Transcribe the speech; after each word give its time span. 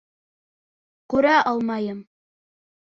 Күрә 1.15 1.37
алмайым! 1.53 2.05